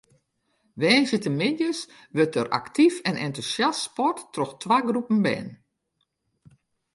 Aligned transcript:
Woansdeitemiddeis 0.81 1.79
wurdt 2.15 2.35
der 2.37 2.47
aktyf 2.59 2.95
en 3.09 3.17
entûsjast 3.25 3.83
sport 3.87 4.19
troch 4.33 4.53
twa 4.61 4.77
groepen 4.89 5.19
bern. 5.25 5.49